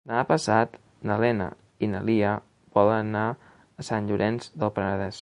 Demà 0.09 0.21
passat 0.29 0.77
na 1.09 1.17
Lena 1.23 1.47
i 1.87 1.91
na 1.93 2.01
Lia 2.09 2.33
volen 2.79 3.13
anar 3.13 3.27
a 3.95 4.05
Llorenç 4.11 4.53
del 4.63 4.79
Penedès. 4.79 5.09